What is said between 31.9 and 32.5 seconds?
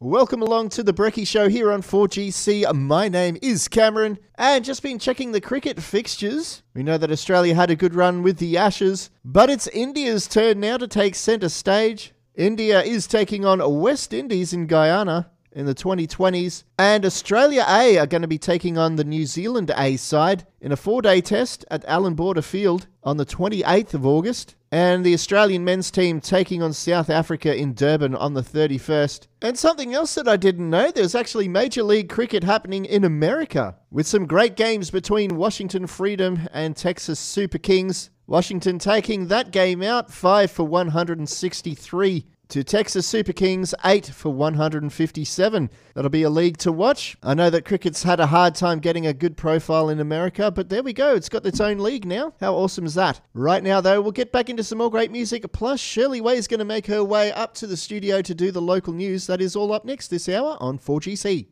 Cricket